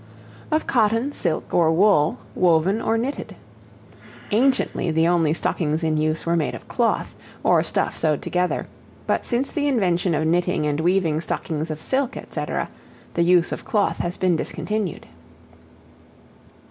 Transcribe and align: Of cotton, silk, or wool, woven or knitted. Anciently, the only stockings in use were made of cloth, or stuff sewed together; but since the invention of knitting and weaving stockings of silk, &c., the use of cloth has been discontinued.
Of 0.49 0.65
cotton, 0.65 1.11
silk, 1.11 1.53
or 1.53 1.71
wool, 1.71 2.17
woven 2.33 2.81
or 2.81 2.97
knitted. 2.97 3.35
Anciently, 4.31 4.89
the 4.89 5.07
only 5.07 5.31
stockings 5.31 5.83
in 5.83 5.95
use 5.95 6.25
were 6.25 6.35
made 6.35 6.55
of 6.55 6.67
cloth, 6.67 7.15
or 7.43 7.61
stuff 7.61 7.95
sewed 7.95 8.19
together; 8.23 8.65
but 9.05 9.25
since 9.25 9.51
the 9.51 9.67
invention 9.67 10.15
of 10.15 10.25
knitting 10.25 10.65
and 10.65 10.79
weaving 10.79 11.21
stockings 11.21 11.69
of 11.69 11.79
silk, 11.79 12.17
&c., 12.31 12.45
the 13.13 13.21
use 13.21 13.51
of 13.51 13.63
cloth 13.63 13.99
has 13.99 14.17
been 14.17 14.35
discontinued. 14.35 15.05